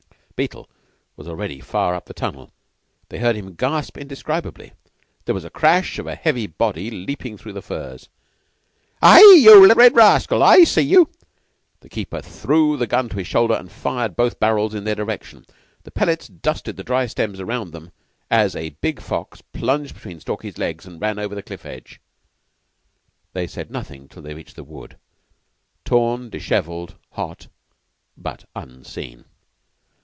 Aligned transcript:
Beetle 0.41 0.67
was 1.17 1.27
already 1.27 1.59
far 1.59 1.93
up 1.93 2.05
the 2.05 2.15
tunnel. 2.15 2.51
They 3.09 3.19
heard 3.19 3.35
him 3.35 3.53
gasp 3.53 3.95
indescribably: 3.95 4.73
there 5.25 5.35
was 5.35 5.43
the 5.43 5.51
crash 5.51 5.99
of 5.99 6.07
a 6.07 6.15
heavy 6.15 6.47
body 6.47 6.89
leaping 6.89 7.37
through 7.37 7.53
the 7.53 7.61
furze. 7.61 8.09
"Aie! 9.03 9.21
yeou 9.37 9.59
little 9.59 9.75
red 9.75 9.95
rascal. 9.95 10.41
I 10.41 10.63
see 10.63 10.81
yeou!" 10.81 11.09
The 11.81 11.89
keeper 11.89 12.21
threw 12.23 12.75
the 12.75 12.87
gun 12.87 13.07
to 13.09 13.17
his 13.17 13.27
shoulder, 13.27 13.53
and 13.53 13.71
fired 13.71 14.15
both 14.15 14.39
barrels 14.39 14.73
in 14.73 14.83
their 14.83 14.95
direction. 14.95 15.45
The 15.83 15.91
pellets 15.91 16.27
dusted 16.27 16.75
the 16.75 16.83
dry 16.83 17.05
stems 17.05 17.39
round 17.43 17.71
them 17.71 17.91
as 18.31 18.55
a 18.55 18.71
big 18.81 18.99
fox 18.99 19.41
plunged 19.53 19.93
between 19.93 20.19
Stalky's 20.19 20.57
legs, 20.57 20.87
and 20.87 20.99
ran 20.99 21.19
over 21.19 21.35
the 21.35 21.43
cliff 21.43 21.67
edge. 21.67 22.01
They 23.33 23.45
said 23.45 23.69
nothing 23.69 24.07
till 24.07 24.23
they 24.23 24.33
reached 24.33 24.55
the 24.55 24.63
wood, 24.63 24.97
torn, 25.85 26.31
disheveled, 26.31 26.95
hot, 27.11 27.45
but 28.17 28.45
unseen. 28.55 29.25